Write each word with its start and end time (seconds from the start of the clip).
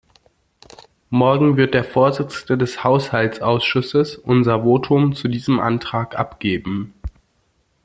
Morgen 1.11 1.57
wird 1.57 1.75
der 1.75 1.83
Vorsitzende 1.83 2.57
des 2.57 2.83
Haushaltsausschusses 2.83 4.15
unser 4.17 4.63
Votum 4.63 5.13
zu 5.13 5.27
diesem 5.27 5.59
Antrag 5.59 6.17
abgeben. 6.17 6.95